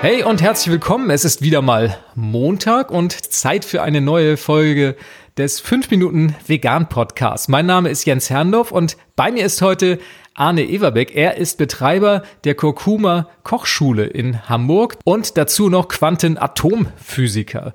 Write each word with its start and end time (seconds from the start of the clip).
Hey 0.00 0.22
und 0.22 0.40
herzlich 0.40 0.70
willkommen. 0.70 1.10
Es 1.10 1.24
ist 1.24 1.42
wieder 1.42 1.60
mal 1.60 1.98
Montag 2.14 2.92
und 2.92 3.12
Zeit 3.32 3.64
für 3.64 3.82
eine 3.82 4.00
neue 4.00 4.36
Folge 4.36 4.94
des 5.36 5.58
5 5.58 5.90
Minuten 5.90 6.36
Vegan 6.46 6.88
Podcasts. 6.88 7.48
Mein 7.48 7.66
Name 7.66 7.90
ist 7.90 8.04
Jens 8.04 8.30
Herrndorf 8.30 8.70
und 8.70 8.96
bei 9.16 9.32
mir 9.32 9.44
ist 9.44 9.60
heute 9.60 9.98
Arne 10.34 10.68
Everbeck. 10.68 11.16
Er 11.16 11.36
ist 11.36 11.58
Betreiber 11.58 12.22
der 12.44 12.54
Kurkuma 12.54 13.28
Kochschule 13.42 14.06
in 14.06 14.48
Hamburg 14.48 14.98
und 15.02 15.36
dazu 15.36 15.68
noch 15.68 15.88
Quantenatomphysiker. 15.88 17.72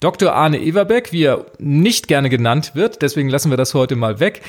Dr. 0.00 0.32
Arne 0.32 0.60
Everbeck, 0.60 1.12
wie 1.12 1.22
er 1.22 1.46
nicht 1.60 2.08
gerne 2.08 2.30
genannt 2.30 2.72
wird, 2.74 3.00
deswegen 3.00 3.28
lassen 3.28 3.50
wir 3.50 3.56
das 3.56 3.74
heute 3.74 3.94
mal 3.94 4.18
weg, 4.18 4.42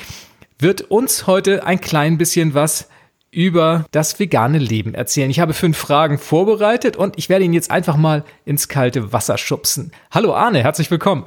wird 0.58 0.80
uns 0.90 1.28
heute 1.28 1.64
ein 1.64 1.80
klein 1.80 2.18
bisschen 2.18 2.52
was 2.52 2.88
über 3.32 3.86
das 3.90 4.20
vegane 4.20 4.58
Leben 4.58 4.94
erzählen. 4.94 5.30
Ich 5.30 5.40
habe 5.40 5.54
fünf 5.54 5.78
Fragen 5.78 6.18
vorbereitet 6.18 6.96
und 6.96 7.18
ich 7.18 7.30
werde 7.30 7.44
ihn 7.44 7.54
jetzt 7.54 7.70
einfach 7.70 7.96
mal 7.96 8.24
ins 8.44 8.68
kalte 8.68 9.12
Wasser 9.12 9.38
schubsen. 9.38 9.90
Hallo 10.10 10.34
Arne, 10.34 10.62
herzlich 10.62 10.90
willkommen. 10.90 11.24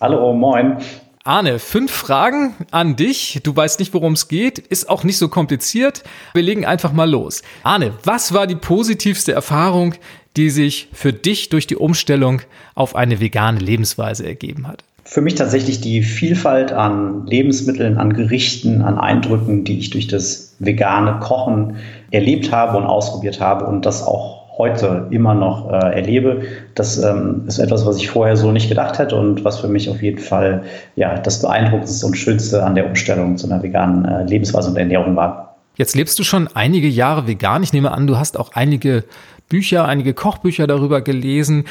Hallo, 0.00 0.34
moin. 0.34 0.76
Arne, 1.24 1.58
fünf 1.58 1.90
Fragen 1.90 2.54
an 2.70 2.94
dich. 2.94 3.40
Du 3.42 3.56
weißt 3.56 3.80
nicht, 3.80 3.94
worum 3.94 4.12
es 4.12 4.28
geht, 4.28 4.58
ist 4.58 4.88
auch 4.88 5.02
nicht 5.02 5.16
so 5.16 5.28
kompliziert. 5.28 6.04
Wir 6.34 6.42
legen 6.42 6.66
einfach 6.66 6.92
mal 6.92 7.10
los. 7.10 7.42
Arne, 7.64 7.94
was 8.04 8.34
war 8.34 8.46
die 8.46 8.54
positivste 8.54 9.32
Erfahrung, 9.32 9.94
die 10.36 10.50
sich 10.50 10.88
für 10.92 11.14
dich 11.14 11.48
durch 11.48 11.66
die 11.66 11.76
Umstellung 11.76 12.42
auf 12.74 12.94
eine 12.94 13.18
vegane 13.18 13.58
Lebensweise 13.58 14.26
ergeben 14.26 14.68
hat? 14.68 14.84
Für 15.08 15.20
mich 15.20 15.36
tatsächlich 15.36 15.80
die 15.80 16.02
Vielfalt 16.02 16.72
an 16.72 17.26
Lebensmitteln, 17.26 17.96
an 17.96 18.12
Gerichten, 18.12 18.82
an 18.82 18.98
Eindrücken, 18.98 19.62
die 19.62 19.78
ich 19.78 19.90
durch 19.90 20.08
das 20.08 20.56
vegane 20.58 21.20
Kochen 21.20 21.76
erlebt 22.10 22.50
habe 22.50 22.76
und 22.76 22.84
ausprobiert 22.84 23.40
habe 23.40 23.66
und 23.66 23.86
das 23.86 24.02
auch 24.02 24.58
heute 24.58 25.06
immer 25.10 25.34
noch 25.34 25.70
äh, 25.70 25.94
erlebe. 25.94 26.42
Das 26.74 26.98
ähm, 26.98 27.44
ist 27.46 27.60
etwas, 27.60 27.86
was 27.86 27.98
ich 27.98 28.10
vorher 28.10 28.36
so 28.36 28.50
nicht 28.50 28.68
gedacht 28.68 28.98
hätte 28.98 29.14
und 29.14 29.44
was 29.44 29.60
für 29.60 29.68
mich 29.68 29.88
auf 29.88 30.02
jeden 30.02 30.18
Fall 30.18 30.64
ja, 30.96 31.16
das 31.18 31.40
Beeindruckendste 31.40 32.04
und 32.04 32.16
Schönste 32.16 32.64
an 32.64 32.74
der 32.74 32.86
Umstellung 32.86 33.36
zu 33.36 33.46
einer 33.46 33.62
veganen 33.62 34.04
äh, 34.06 34.24
Lebensweise 34.24 34.70
und 34.70 34.76
Ernährung 34.76 35.14
war. 35.14 35.56
Jetzt 35.76 35.94
lebst 35.94 36.18
du 36.18 36.24
schon 36.24 36.48
einige 36.54 36.88
Jahre 36.88 37.28
vegan. 37.28 37.62
Ich 37.62 37.72
nehme 37.72 37.92
an, 37.92 38.08
du 38.08 38.16
hast 38.18 38.36
auch 38.36 38.50
einige 38.54 39.04
Bücher, 39.48 39.84
einige 39.84 40.14
Kochbücher 40.14 40.66
darüber 40.66 41.00
gelesen. 41.00 41.66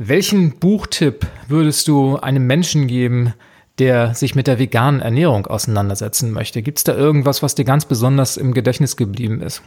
Welchen 0.00 0.52
Buchtipp 0.60 1.26
würdest 1.48 1.88
du 1.88 2.18
einem 2.18 2.46
Menschen 2.46 2.86
geben, 2.86 3.34
der 3.80 4.14
sich 4.14 4.36
mit 4.36 4.46
der 4.46 4.60
veganen 4.60 5.00
Ernährung 5.00 5.48
auseinandersetzen 5.48 6.30
möchte? 6.30 6.62
Gibt 6.62 6.78
es 6.78 6.84
da 6.84 6.94
irgendwas, 6.94 7.42
was 7.42 7.56
dir 7.56 7.64
ganz 7.64 7.84
besonders 7.84 8.36
im 8.36 8.54
Gedächtnis 8.54 8.96
geblieben 8.96 9.42
ist? 9.42 9.60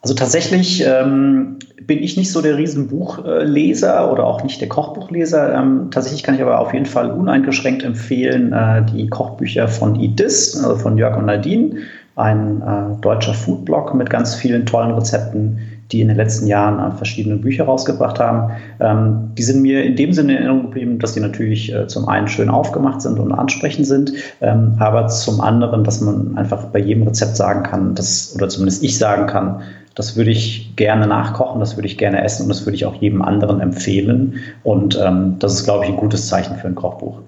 Also 0.00 0.14
tatsächlich 0.14 0.82
ähm, 0.86 1.58
bin 1.82 2.02
ich 2.02 2.16
nicht 2.16 2.32
so 2.32 2.40
der 2.40 2.56
Riesenbuchleser 2.56 4.10
oder 4.10 4.24
auch 4.24 4.42
nicht 4.42 4.62
der 4.62 4.68
Kochbuchleser. 4.70 5.54
Ähm, 5.54 5.90
tatsächlich 5.90 6.22
kann 6.22 6.36
ich 6.36 6.40
aber 6.40 6.58
auf 6.58 6.72
jeden 6.72 6.86
Fall 6.86 7.10
uneingeschränkt 7.10 7.82
empfehlen 7.82 8.54
äh, 8.54 8.82
die 8.86 9.08
Kochbücher 9.08 9.68
von 9.68 9.96
Idis, 9.96 10.56
also 10.56 10.76
von 10.76 10.96
Jörg 10.96 11.18
und 11.18 11.26
Nadine, 11.26 11.80
ein 12.14 12.62
äh, 12.62 12.98
deutscher 13.02 13.34
Foodblog 13.34 13.92
mit 13.94 14.08
ganz 14.08 14.36
vielen 14.36 14.64
tollen 14.64 14.92
Rezepten, 14.92 15.58
die 15.92 16.00
in 16.00 16.08
den 16.08 16.16
letzten 16.16 16.46
Jahren 16.46 16.96
verschiedene 16.96 17.36
Bücher 17.36 17.64
rausgebracht 17.64 18.18
haben. 18.18 18.52
Ähm, 18.80 19.30
die 19.36 19.42
sind 19.42 19.62
mir 19.62 19.84
in 19.84 19.96
dem 19.96 20.12
Sinne 20.12 20.32
in 20.32 20.38
Erinnerung 20.38 20.62
geblieben, 20.64 20.98
dass 20.98 21.14
sie 21.14 21.20
natürlich 21.20 21.72
äh, 21.72 21.86
zum 21.86 22.08
einen 22.08 22.28
schön 22.28 22.48
aufgemacht 22.48 23.00
sind 23.02 23.18
und 23.18 23.32
ansprechend 23.32 23.86
sind, 23.86 24.12
ähm, 24.40 24.74
aber 24.78 25.08
zum 25.08 25.40
anderen, 25.40 25.84
dass 25.84 26.00
man 26.00 26.36
einfach 26.36 26.64
bei 26.66 26.80
jedem 26.80 27.04
Rezept 27.04 27.36
sagen 27.36 27.62
kann, 27.62 27.94
dass, 27.94 28.34
oder 28.34 28.48
zumindest 28.48 28.82
ich 28.82 28.98
sagen 28.98 29.26
kann, 29.26 29.62
das 29.94 30.14
würde 30.14 30.30
ich 30.30 30.76
gerne 30.76 31.06
nachkochen, 31.06 31.58
das 31.58 31.76
würde 31.76 31.86
ich 31.86 31.96
gerne 31.96 32.22
essen 32.22 32.42
und 32.42 32.48
das 32.50 32.66
würde 32.66 32.76
ich 32.76 32.84
auch 32.84 32.94
jedem 32.96 33.22
anderen 33.22 33.60
empfehlen. 33.60 34.34
Und 34.62 35.00
ähm, 35.02 35.36
das 35.38 35.54
ist, 35.54 35.64
glaube 35.64 35.84
ich, 35.84 35.90
ein 35.90 35.96
gutes 35.96 36.28
Zeichen 36.28 36.56
für 36.56 36.66
ein 36.66 36.74
Kochbuch. 36.74 37.20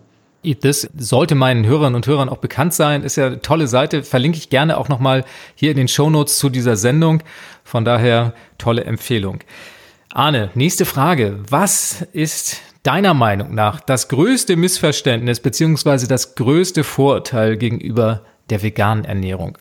Das 0.61 0.89
sollte 0.97 1.35
meinen 1.35 1.67
Hörern 1.67 1.95
und 1.95 2.07
Hörern 2.07 2.29
auch 2.29 2.39
bekannt 2.39 2.73
sein. 2.73 3.03
Ist 3.03 3.17
ja 3.17 3.27
eine 3.27 3.43
tolle 3.43 3.67
Seite. 3.67 4.03
Verlinke 4.03 4.39
ich 4.39 4.51
gerne 4.51 4.79
auch 4.79 4.89
nochmal 4.89 5.25
hier 5.55 5.71
in 5.73 5.77
den 5.77 5.89
Show 5.89 6.11
Notes 6.11 6.39
zu 6.39 6.49
dieser 6.49 6.77
Sendung. 6.77 7.23
Von 7.65 7.85
daher 7.85 8.35
tolle 8.57 8.85
Empfehlung. 8.85 9.41
Arne, 10.13 10.51
nächste 10.55 10.85
Frage. 10.85 11.41
Was 11.51 12.03
ist 12.13 12.63
deiner 12.83 13.15
Meinung 13.15 13.55
nach 13.55 13.81
das 13.81 14.09
größte 14.09 14.57
Missverständnis 14.57 15.41
beziehungsweise 15.41 16.09
das 16.09 16.37
größte 16.37 16.85
Vorurteil 16.85 17.57
gegenüber 17.57 18.23
der 18.49 18.63
veganen 18.63 19.05
Ernährung? 19.05 19.59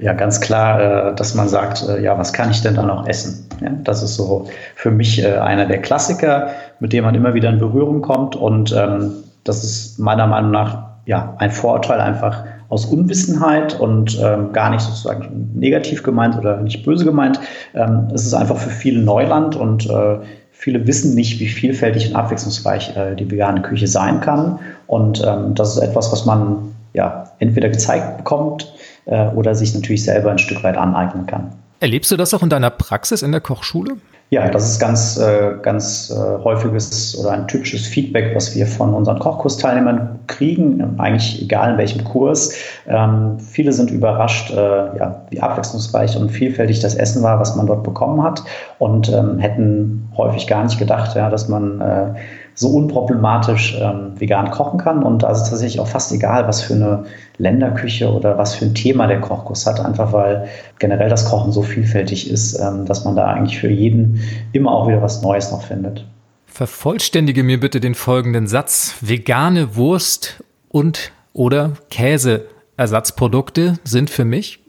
Ja, 0.00 0.14
ganz 0.14 0.40
klar, 0.40 1.10
äh, 1.10 1.14
dass 1.14 1.34
man 1.34 1.48
sagt, 1.48 1.84
äh, 1.86 2.02
ja, 2.02 2.16
was 2.18 2.32
kann 2.32 2.50
ich 2.50 2.62
denn 2.62 2.74
da 2.74 2.82
noch 2.82 3.06
essen? 3.06 3.46
das 3.84 4.02
ist 4.02 4.14
so 4.14 4.48
für 4.74 4.90
mich 4.90 5.22
äh, 5.22 5.36
einer 5.36 5.66
der 5.66 5.82
Klassiker, 5.82 6.52
mit 6.80 6.94
dem 6.94 7.04
man 7.04 7.14
immer 7.14 7.34
wieder 7.34 7.50
in 7.50 7.58
Berührung 7.58 8.00
kommt 8.00 8.34
und 8.34 8.72
ähm, 8.72 9.12
das 9.44 9.64
ist 9.64 9.98
meiner 9.98 10.26
Meinung 10.26 10.50
nach 10.50 10.90
ja, 11.06 11.34
ein 11.38 11.50
Vorurteil 11.50 12.00
einfach 12.00 12.44
aus 12.68 12.86
Unwissenheit 12.86 13.78
und 13.78 14.18
ähm, 14.22 14.52
gar 14.52 14.70
nicht 14.70 14.82
sozusagen 14.82 15.50
negativ 15.54 16.02
gemeint 16.02 16.38
oder 16.38 16.58
nicht 16.58 16.84
böse 16.84 17.04
gemeint. 17.04 17.40
Ähm, 17.74 18.08
es 18.14 18.24
ist 18.24 18.34
einfach 18.34 18.56
für 18.56 18.70
viele 18.70 19.02
Neuland 19.02 19.56
und 19.56 19.90
äh, 19.90 20.18
viele 20.52 20.86
wissen 20.86 21.14
nicht, 21.14 21.40
wie 21.40 21.48
vielfältig 21.48 22.10
und 22.10 22.16
abwechslungsreich 22.16 22.96
äh, 22.96 23.16
die 23.16 23.28
vegane 23.28 23.62
Küche 23.62 23.88
sein 23.88 24.20
kann. 24.20 24.60
Und 24.86 25.22
ähm, 25.26 25.54
das 25.56 25.76
ist 25.76 25.82
etwas, 25.82 26.12
was 26.12 26.26
man 26.26 26.74
ja 26.92 27.24
entweder 27.40 27.68
gezeigt 27.68 28.18
bekommt 28.18 28.72
äh, 29.06 29.28
oder 29.28 29.54
sich 29.54 29.74
natürlich 29.74 30.04
selber 30.04 30.30
ein 30.30 30.38
Stück 30.38 30.62
weit 30.62 30.76
aneignen 30.76 31.26
kann. 31.26 31.52
Erlebst 31.80 32.12
du 32.12 32.16
das 32.16 32.34
auch 32.34 32.42
in 32.42 32.50
deiner 32.50 32.70
Praxis 32.70 33.22
in 33.22 33.32
der 33.32 33.40
Kochschule? 33.40 33.96
Ja, 34.32 34.48
das 34.48 34.70
ist 34.70 34.78
ganz, 34.78 35.18
äh, 35.18 35.54
ganz 35.60 36.08
äh, 36.08 36.44
häufiges 36.44 37.18
oder 37.18 37.32
ein 37.32 37.48
typisches 37.48 37.84
Feedback, 37.84 38.32
was 38.36 38.54
wir 38.54 38.64
von 38.64 38.94
unseren 38.94 39.18
Kochkursteilnehmern 39.18 40.20
kriegen, 40.28 40.94
eigentlich 40.98 41.42
egal 41.42 41.72
in 41.72 41.78
welchem 41.78 42.04
Kurs. 42.04 42.54
Ähm, 42.86 43.40
viele 43.40 43.72
sind 43.72 43.90
überrascht, 43.90 44.52
äh, 44.52 44.56
ja, 44.56 45.26
wie 45.30 45.40
abwechslungsreich 45.40 46.16
und 46.16 46.30
vielfältig 46.30 46.78
das 46.78 46.94
Essen 46.94 47.24
war, 47.24 47.40
was 47.40 47.56
man 47.56 47.66
dort 47.66 47.82
bekommen 47.82 48.22
hat 48.22 48.44
und 48.78 49.12
ähm, 49.12 49.40
hätten 49.40 50.08
häufig 50.16 50.46
gar 50.46 50.62
nicht 50.62 50.78
gedacht, 50.78 51.16
ja, 51.16 51.28
dass 51.28 51.48
man 51.48 51.80
äh, 51.80 52.14
so 52.60 52.68
unproblematisch 52.68 53.74
ähm, 53.80 54.12
vegan 54.20 54.50
kochen 54.50 54.78
kann. 54.78 55.02
Und 55.02 55.22
da 55.22 55.30
ist 55.30 55.38
es 55.38 55.48
tatsächlich 55.48 55.80
auch 55.80 55.88
fast 55.88 56.12
egal, 56.12 56.46
was 56.46 56.60
für 56.60 56.74
eine 56.74 57.06
Länderküche 57.38 58.12
oder 58.12 58.36
was 58.36 58.54
für 58.54 58.66
ein 58.66 58.74
Thema 58.74 59.06
der 59.06 59.22
Kochkurs 59.22 59.66
hat, 59.66 59.82
einfach 59.82 60.12
weil 60.12 60.46
generell 60.78 61.08
das 61.08 61.24
Kochen 61.24 61.52
so 61.52 61.62
vielfältig 61.62 62.30
ist, 62.30 62.58
ähm, 62.60 62.84
dass 62.84 63.06
man 63.06 63.16
da 63.16 63.28
eigentlich 63.28 63.58
für 63.58 63.70
jeden 63.70 64.20
immer 64.52 64.72
auch 64.72 64.88
wieder 64.88 65.00
was 65.00 65.22
Neues 65.22 65.50
noch 65.50 65.62
findet. 65.62 66.04
Vervollständige 66.44 67.44
mir 67.44 67.58
bitte 67.58 67.80
den 67.80 67.94
folgenden 67.94 68.46
Satz. 68.46 68.96
Vegane 69.00 69.76
Wurst 69.76 70.44
und 70.68 71.12
oder 71.32 71.72
Käseersatzprodukte 71.88 73.78
sind 73.84 74.10
für 74.10 74.26
mich 74.26 74.60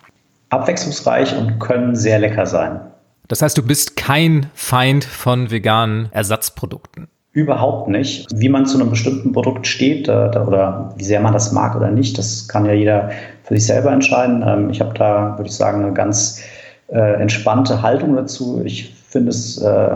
abwechslungsreich 0.50 1.36
und 1.38 1.60
können 1.60 1.96
sehr 1.96 2.20
lecker 2.20 2.46
sein. 2.46 2.80
Das 3.28 3.42
heißt, 3.42 3.58
du 3.58 3.64
bist 3.64 3.98
kein 3.98 4.50
Feind 4.54 5.04
von 5.04 5.52
veganen 5.52 6.10
Ersatzprodukten. 6.12 7.08
Überhaupt 7.34 7.88
nicht. 7.88 8.28
Wie 8.36 8.50
man 8.50 8.66
zu 8.66 8.78
einem 8.78 8.90
bestimmten 8.90 9.32
Produkt 9.32 9.66
steht 9.66 10.10
äh, 10.10 10.12
oder 10.12 10.94
wie 10.98 11.04
sehr 11.06 11.22
man 11.22 11.32
das 11.32 11.54
mag 11.54 11.78
oder 11.78 11.90
nicht, 11.90 12.18
das 12.18 12.50
kann 12.50 12.66
ja 12.66 12.74
jeder 12.74 13.12
für 13.44 13.56
sich 13.56 13.66
selber 13.66 13.92
entscheiden. 13.94 14.44
Ähm, 14.46 14.70
ich 14.70 14.82
habe 14.82 14.94
da, 14.94 15.38
würde 15.38 15.50
ich 15.50 15.56
sagen, 15.56 15.82
eine 15.82 15.94
ganz 15.94 16.42
äh, 16.90 17.22
entspannte 17.22 17.82
Haltung 17.82 18.18
dazu. 18.18 18.62
Ich 18.66 18.94
finde 19.08 19.30
es, 19.30 19.58
äh, 19.62 19.96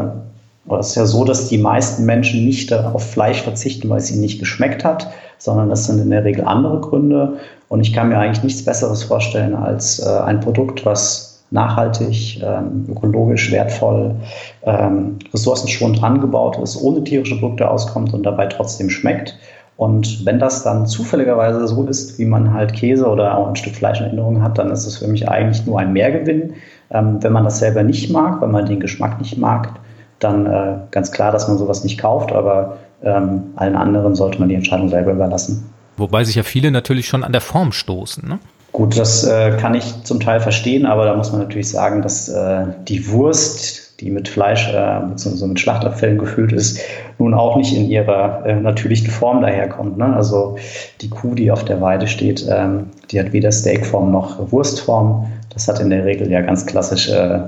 es 0.79 0.87
ist 0.87 0.95
ja 0.95 1.05
so, 1.05 1.25
dass 1.25 1.49
die 1.49 1.57
meisten 1.57 2.05
Menschen 2.05 2.45
nicht 2.45 2.71
auf 2.71 3.11
Fleisch 3.11 3.41
verzichten, 3.41 3.89
weil 3.89 3.97
es 3.97 4.09
ihnen 4.09 4.21
nicht 4.21 4.39
geschmeckt 4.39 4.85
hat, 4.85 5.11
sondern 5.37 5.69
das 5.69 5.87
sind 5.87 5.99
in 5.99 6.11
der 6.11 6.23
Regel 6.23 6.45
andere 6.45 6.79
Gründe. 6.79 7.33
Und 7.67 7.81
ich 7.81 7.91
kann 7.91 8.07
mir 8.09 8.17
eigentlich 8.17 8.43
nichts 8.43 8.63
Besseres 8.63 9.03
vorstellen 9.03 9.55
als 9.55 10.01
ein 10.01 10.39
Produkt, 10.39 10.85
was 10.85 11.34
nachhaltig, 11.51 12.41
ähm, 12.43 12.85
ökologisch 12.89 13.51
wertvoll, 13.51 14.15
ähm, 14.63 15.19
ressourcenschonend 15.33 16.03
angebaut 16.03 16.57
ist, 16.57 16.81
ohne 16.81 17.03
tierische 17.03 17.39
Produkte 17.39 17.69
auskommt 17.69 18.13
und 18.13 18.23
dabei 18.23 18.47
trotzdem 18.47 18.89
schmeckt. 18.89 19.37
Und 19.77 20.25
wenn 20.25 20.39
das 20.39 20.63
dann 20.63 20.87
zufälligerweise 20.87 21.67
so 21.67 21.85
ist, 21.85 22.17
wie 22.17 22.25
man 22.25 22.53
halt 22.53 22.73
Käse 22.73 23.07
oder 23.07 23.37
auch 23.37 23.47
ein 23.47 23.55
Stück 23.55 23.75
Fleisch 23.75 23.99
in 23.99 24.05
Erinnerung 24.05 24.41
hat, 24.41 24.57
dann 24.57 24.71
ist 24.71 24.85
es 24.85 24.97
für 24.97 25.07
mich 25.07 25.27
eigentlich 25.27 25.65
nur 25.65 25.79
ein 25.79 25.91
Mehrgewinn. 25.91 26.53
Ähm, 26.91 27.21
wenn 27.21 27.33
man 27.33 27.43
das 27.43 27.59
selber 27.59 27.83
nicht 27.83 28.09
mag, 28.09 28.41
wenn 28.41 28.51
man 28.51 28.65
den 28.65 28.79
Geschmack 28.79 29.19
nicht 29.19 29.37
mag, 29.37 29.79
dann 30.19 30.45
äh, 30.45 30.77
ganz 30.91 31.11
klar, 31.11 31.31
dass 31.31 31.47
man 31.47 31.57
sowas 31.57 31.83
nicht 31.83 31.99
kauft, 31.99 32.31
aber 32.31 32.77
ähm, 33.03 33.43
allen 33.57 33.75
anderen 33.75 34.15
sollte 34.15 34.39
man 34.39 34.47
die 34.47 34.55
Entscheidung 34.55 34.89
selber 34.89 35.11
überlassen. 35.11 35.69
Wobei 35.97 36.23
sich 36.23 36.35
ja 36.35 36.43
viele 36.43 36.71
natürlich 36.71 37.07
schon 37.07 37.23
an 37.23 37.31
der 37.31 37.41
Form 37.41 37.71
stoßen. 37.71 38.27
Ne? 38.27 38.39
Gut, 38.75 38.97
das 38.97 39.23
äh, 39.23 39.55
kann 39.55 39.73
ich 39.73 40.03
zum 40.03 40.19
Teil 40.19 40.41
verstehen, 40.41 40.85
aber 40.85 41.05
da 41.05 41.15
muss 41.15 41.31
man 41.31 41.39
natürlich 41.39 41.69
sagen, 41.69 42.01
dass 42.01 42.27
äh, 42.27 42.65
die 42.89 43.09
Wurst, 43.09 44.01
die 44.01 44.11
mit 44.11 44.27
Fleisch 44.27 44.67
äh, 44.67 44.99
mit 45.45 45.59
Schlachtabfällen 45.61 46.17
gefüllt 46.17 46.51
ist, 46.51 46.81
nun 47.17 47.33
auch 47.33 47.55
nicht 47.55 47.73
in 47.73 47.89
ihrer 47.89 48.45
äh, 48.45 48.59
natürlichen 48.59 49.09
Form 49.09 49.41
daherkommt. 49.41 49.97
Ne? 49.97 50.13
Also 50.13 50.57
die 50.99 51.09
Kuh, 51.09 51.35
die 51.35 51.51
auf 51.51 51.63
der 51.63 51.79
Weide 51.79 52.05
steht, 52.05 52.45
ähm, 52.51 52.87
die 53.11 53.17
hat 53.17 53.31
weder 53.31 53.49
Steakform 53.49 54.11
noch 54.11 54.51
Wurstform. 54.51 55.31
Das 55.53 55.69
hat 55.69 55.79
in 55.79 55.89
der 55.89 56.03
Regel 56.03 56.29
ja 56.29 56.41
ganz 56.41 56.65
klassisch 56.65 57.09
äh, 57.09 57.39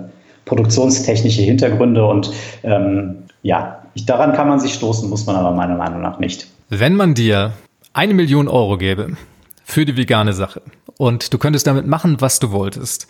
produktionstechnische 0.45 1.41
Hintergründe 1.41 2.05
und 2.05 2.31
ähm, 2.63 3.17
ja, 3.41 3.79
ich, 3.95 4.05
daran 4.05 4.31
kann 4.31 4.47
man 4.47 4.61
sich 4.61 4.73
stoßen, 4.75 5.09
muss 5.09 5.25
man 5.25 5.35
aber 5.35 5.51
meiner 5.51 5.75
Meinung 5.75 6.01
nach 6.01 6.19
nicht. 6.19 6.47
Wenn 6.69 6.95
man 6.95 7.15
dir 7.15 7.51
eine 7.91 8.13
Million 8.13 8.47
Euro 8.47 8.77
gäbe 8.77 9.17
für 9.67 9.85
die 9.85 9.97
vegane 9.97 10.31
Sache 10.31 10.61
und 10.97 11.33
du 11.33 11.37
könntest 11.37 11.67
damit 11.67 11.85
machen, 11.85 12.21
was 12.21 12.39
du 12.39 12.51
wolltest, 12.51 13.05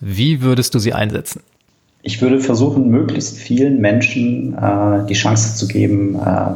wie 0.00 0.40
würdest 0.40 0.74
du 0.74 0.78
sie 0.78 0.94
einsetzen? 0.94 1.42
Ich 2.02 2.22
würde 2.22 2.40
versuchen, 2.40 2.88
möglichst 2.88 3.36
vielen 3.36 3.82
Menschen 3.82 4.56
äh, 4.56 5.06
die 5.06 5.14
Chance 5.14 5.56
zu 5.56 5.68
geben, 5.68 6.14
äh, 6.16 6.52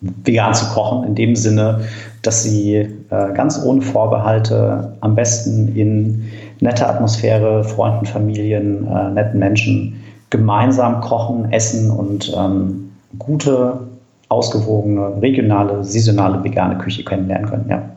vegan 0.00 0.54
zu 0.54 0.66
kochen, 0.66 1.04
in 1.08 1.16
dem 1.16 1.34
Sinne, 1.34 1.80
dass 2.22 2.44
sie 2.44 2.74
äh, 2.76 2.88
ganz 3.34 3.60
ohne 3.60 3.82
Vorbehalte 3.82 4.96
am 5.00 5.16
besten 5.16 5.76
in 5.76 6.30
netter 6.60 6.88
Atmosphäre, 6.88 7.64
Freunden, 7.64 8.06
Familien, 8.06 8.86
äh, 8.86 9.10
netten 9.10 9.40
Menschen 9.40 10.00
gemeinsam 10.30 11.00
kochen, 11.00 11.52
essen 11.52 11.90
und 11.90 12.32
ähm, 12.38 12.92
gute, 13.18 13.80
ausgewogene, 14.28 15.20
regionale, 15.20 15.82
saisonale, 15.82 16.44
vegane 16.44 16.78
Küche 16.78 17.02
kennenlernen 17.02 17.48
können. 17.48 17.66
Ja. 17.68 17.96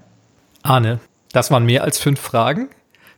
Arne, 0.64 1.00
das 1.32 1.52
waren 1.52 1.66
mehr 1.66 1.84
als 1.84 1.98
fünf 2.00 2.20
Fragen. 2.20 2.70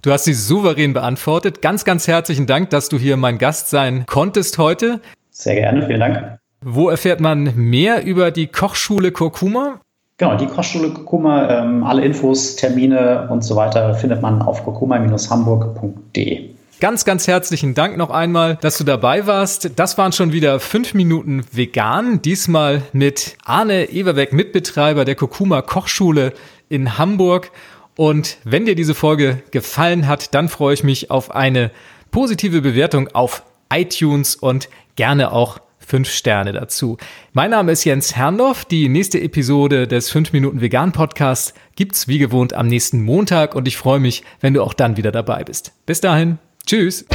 Du 0.01 0.11
hast 0.11 0.25
sie 0.25 0.33
souverän 0.33 0.93
beantwortet. 0.93 1.61
Ganz, 1.61 1.85
ganz 1.85 2.07
herzlichen 2.07 2.47
Dank, 2.47 2.71
dass 2.71 2.89
du 2.89 2.97
hier 2.97 3.17
mein 3.17 3.37
Gast 3.37 3.69
sein 3.69 4.05
konntest 4.07 4.57
heute. 4.57 4.99
Sehr 5.29 5.55
gerne, 5.55 5.85
vielen 5.85 5.99
Dank. 5.99 6.39
Wo 6.63 6.89
erfährt 6.89 7.19
man 7.19 7.55
mehr 7.55 8.03
über 8.03 8.31
die 8.31 8.47
Kochschule 8.47 9.11
Kurkuma? 9.11 9.81
Genau, 10.17 10.37
die 10.37 10.45
Kochschule 10.45 10.89
Kurkuma, 10.89 11.49
ähm, 11.49 11.83
alle 11.83 12.03
Infos, 12.03 12.55
Termine 12.55 13.27
und 13.31 13.43
so 13.43 13.55
weiter 13.55 13.95
findet 13.95 14.21
man 14.21 14.41
auf 14.41 14.63
kurkuma-hamburg.de. 14.63 16.49
Ganz, 16.79 17.05
ganz 17.05 17.27
herzlichen 17.27 17.75
Dank 17.75 17.97
noch 17.97 18.09
einmal, 18.09 18.57
dass 18.61 18.79
du 18.79 18.83
dabei 18.83 19.27
warst. 19.27 19.71
Das 19.75 19.99
waren 19.99 20.11
schon 20.11 20.31
wieder 20.31 20.59
fünf 20.59 20.95
Minuten 20.95 21.43
vegan. 21.51 22.21
Diesmal 22.23 22.81
mit 22.91 23.37
Arne 23.45 23.91
Everbeck, 23.91 24.33
Mitbetreiber 24.33 25.05
der 25.05 25.13
Kurkuma 25.13 25.61
Kochschule 25.61 26.33
in 26.71 26.97
Hamburg. 26.97 27.51
Und 27.95 28.37
wenn 28.43 28.65
dir 28.65 28.75
diese 28.75 28.95
Folge 28.95 29.43
gefallen 29.51 30.07
hat, 30.07 30.33
dann 30.33 30.49
freue 30.49 30.73
ich 30.73 30.83
mich 30.83 31.11
auf 31.11 31.35
eine 31.35 31.71
positive 32.09 32.61
Bewertung 32.61 33.09
auf 33.09 33.43
iTunes 33.71 34.35
und 34.35 34.69
gerne 34.95 35.31
auch 35.31 35.59
fünf 35.77 36.09
Sterne 36.09 36.53
dazu. 36.53 36.97
Mein 37.33 37.51
Name 37.51 37.73
ist 37.73 37.83
Jens 37.83 38.15
Herrndorf. 38.15 38.65
Die 38.65 38.87
nächste 38.87 39.19
Episode 39.19 39.87
des 39.87 40.09
5 40.09 40.31
Minuten 40.31 40.61
Vegan 40.61 40.93
Podcasts 40.93 41.53
gibt's 41.75 42.07
wie 42.07 42.17
gewohnt 42.17 42.53
am 42.53 42.67
nächsten 42.67 43.01
Montag 43.03 43.55
und 43.55 43.67
ich 43.67 43.77
freue 43.77 43.99
mich, 43.99 44.23
wenn 44.39 44.53
du 44.53 44.63
auch 44.63 44.73
dann 44.73 44.95
wieder 44.95 45.11
dabei 45.11 45.43
bist. 45.43 45.73
Bis 45.85 45.99
dahin, 45.99 46.37
tschüss. 46.65 47.05